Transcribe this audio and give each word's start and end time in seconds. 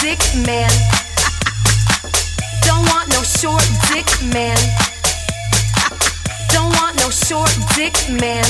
Dick 0.00 0.20
man. 0.46 0.70
Don't 2.64 2.84
want 2.88 3.08
no 3.10 3.22
short 3.22 3.62
dick 3.92 4.08
man. 4.32 4.56
Don't 6.48 6.72
want 6.80 6.96
no 6.96 7.10
short 7.10 7.52
dick 7.76 7.94
man. 8.08 8.44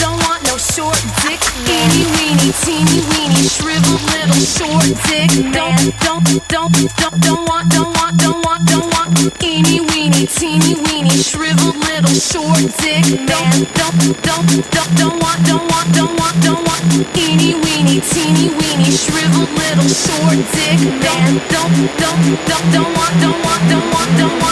Don't 0.00 0.18
want 0.24 0.39
no 0.50 0.56
short 0.58 0.98
dick 1.22 1.38
man. 1.62 1.90
Eeny 1.94 2.02
weeny, 2.18 2.50
teeny 2.66 2.98
weeny, 3.10 3.42
shriveled 3.46 4.02
little 4.10 4.42
short 4.42 4.82
dick 5.06 5.30
man. 5.46 5.78
Don't, 6.02 6.26
don't, 6.50 6.74
don't, 6.98 7.14
don't 7.22 7.46
want, 7.46 7.70
don't 7.70 7.94
want, 7.94 8.18
don't 8.18 8.42
want, 8.42 8.66
don't 8.66 8.90
want. 8.90 9.42
Eeny 9.42 9.80
weeny, 9.80 10.26
teeny 10.26 10.74
weeny, 10.90 11.14
shriveled 11.14 11.76
little 11.86 12.18
short 12.18 12.58
dick 12.82 13.06
man. 13.30 13.62
Don't, 13.78 14.02
don't, 14.26 14.50
don't, 14.74 14.94
don't 14.98 15.22
want, 15.22 15.38
don't 15.46 15.70
want, 15.70 15.88
don't 15.94 16.18
want, 16.18 16.36
don't 16.42 16.66
want. 16.66 16.82
Eeny 17.14 17.54
weeny, 17.62 18.00
teeny 18.00 18.50
weeny, 18.58 18.90
shriveled 18.90 19.50
little 19.54 19.86
short 19.86 20.34
dick 20.50 20.80
man. 20.98 21.38
Don't, 21.54 21.78
don't, 22.02 22.26
don't, 22.50 22.66
don't 22.74 22.90
want, 22.98 23.14
don't 23.22 23.38
want, 23.46 23.62
don't 23.70 23.86
want, 23.94 24.10
don't 24.18 24.40
want. 24.42 24.50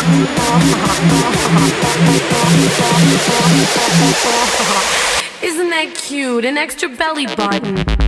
Isn't 5.41 5.71
that 5.71 5.95
cute? 5.95 6.45
An 6.45 6.59
extra 6.59 6.89
belly 6.89 7.27
button. 7.27 8.08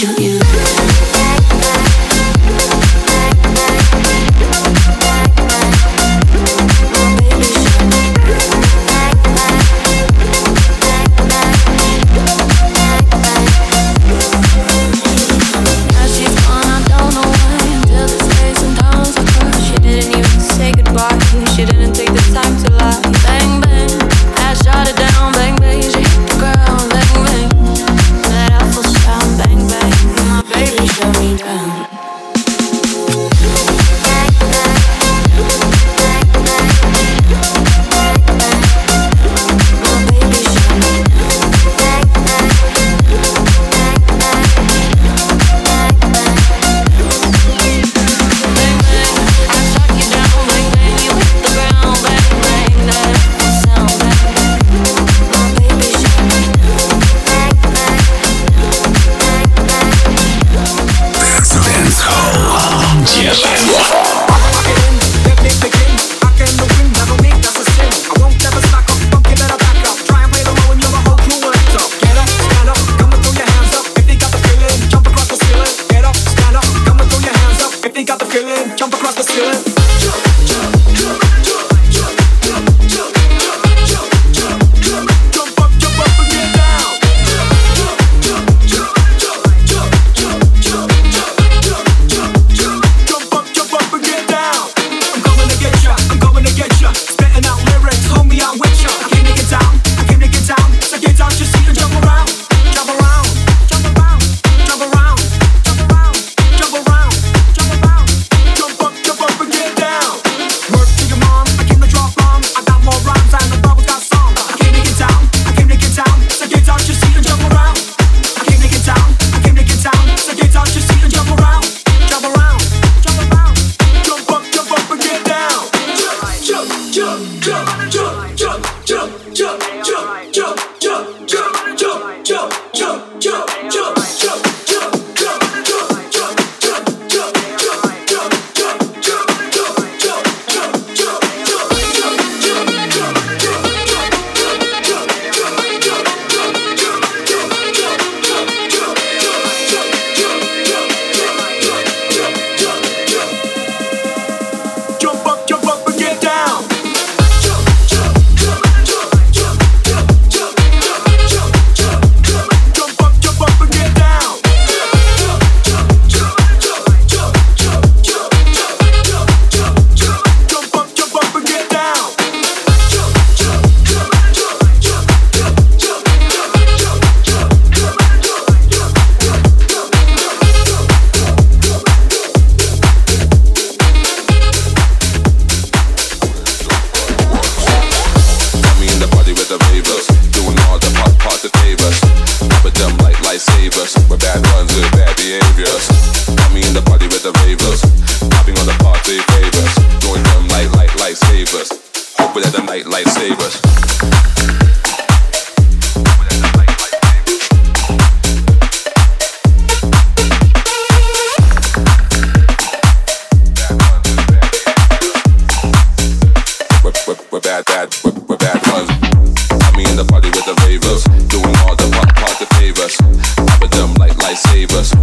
Shoot 0.00 0.18
you. 0.18 1.99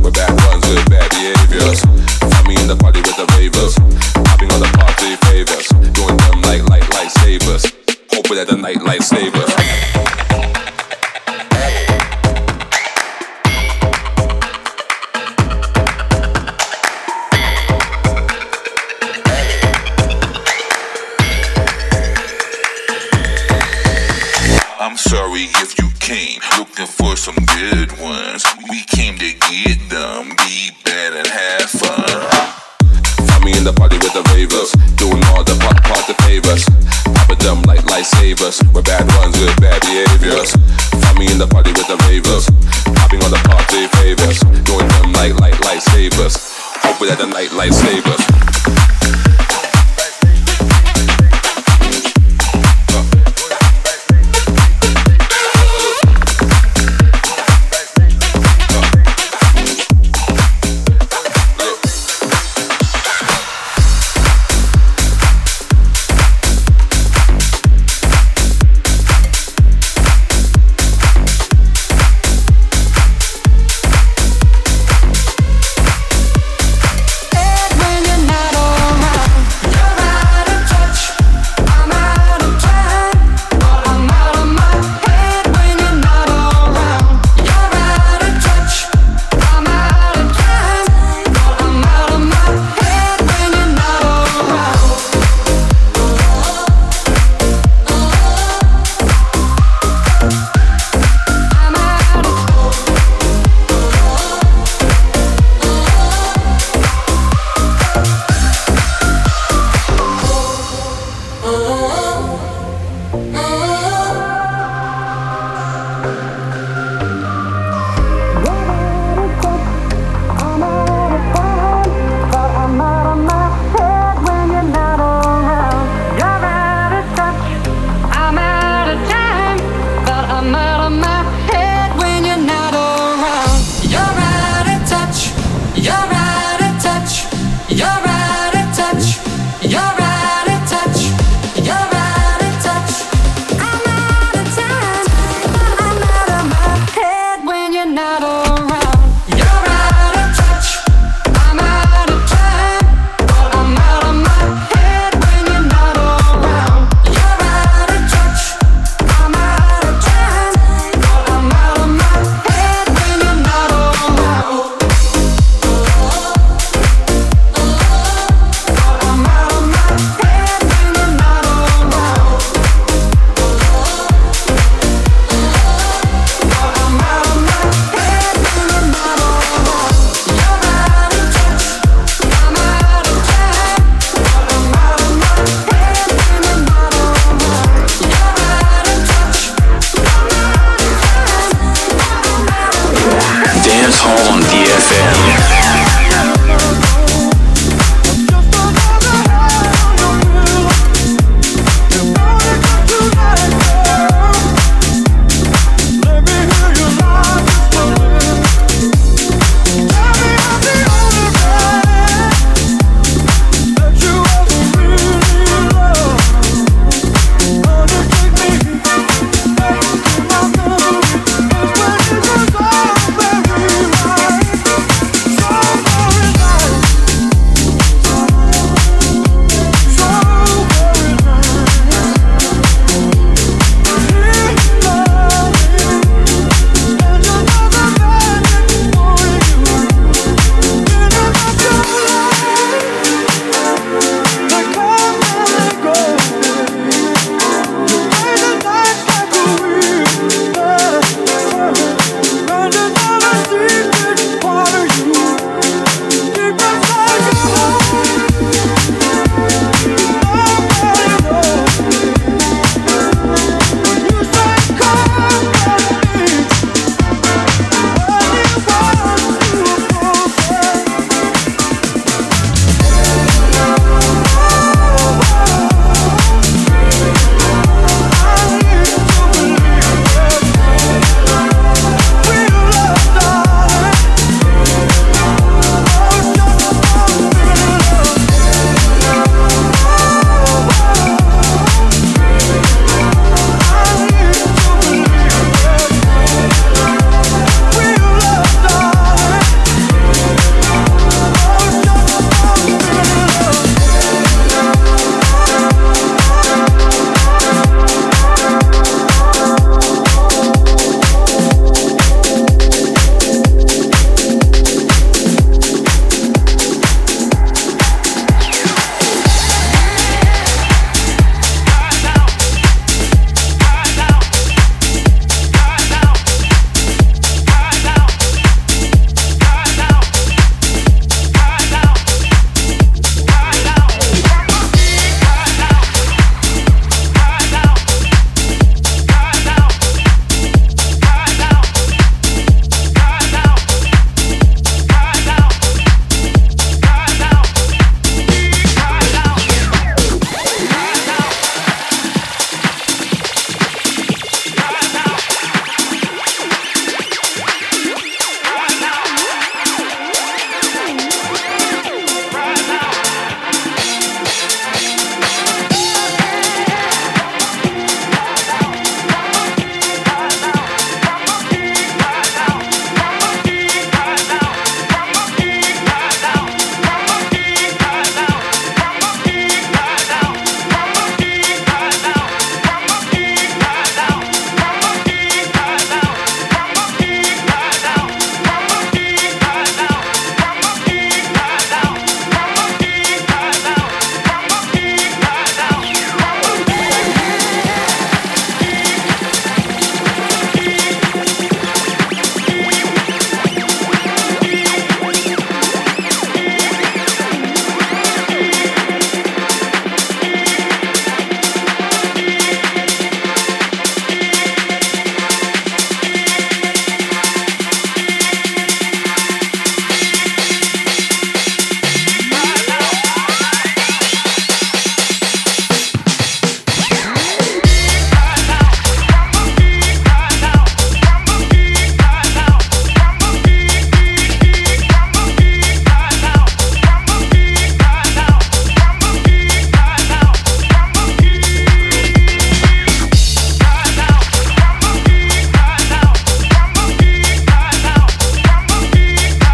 We're 0.03 0.11
bad 0.11 0.33
ones 0.47 0.65
with 0.67 0.89
bad 0.89 1.09
behaviors. 1.11 1.85
Me 2.47 2.55
in 2.55 2.67
the 2.67 2.77
party 2.77 3.01
with 3.01 3.17
the 3.17 3.27
ravers, 3.35 3.75
popping 4.23 4.47
the 4.47 4.71
party 4.79 5.15
favors, 5.27 5.67
them 5.67 6.41
like 6.43 6.63
lightsabers. 6.95 7.63
Hoping 8.11 8.37
that 8.37 8.47
the 8.47 8.57
night 8.57 8.77
lightsabers. 8.77 9.51
I'm 9.51 9.56
lightsabers. 38.47 38.73
We're 38.73 38.81
bad 38.81 39.05
ones 39.17 39.39
with 39.39 39.59
bad 39.59 39.81
behaviors. 39.81 40.55
Got 41.01 41.17
me 41.17 41.31
in 41.31 41.37
the 41.37 41.47
party 41.47 41.71
with 41.71 41.87
the 41.87 41.97
ravers, 42.07 42.45
popping 42.95 43.23
all 43.23 43.29
the 43.29 43.41
party 43.47 43.87
favors. 43.97 44.39
Doing 44.63 44.87
them 44.87 45.13
like 45.13 45.39
like 45.39 45.55
lightsabers. 45.61 46.53
Hoping 46.83 47.09
that 47.09 47.17
the 47.19 47.27
night 47.27 47.49
lightsabers. 47.49 48.36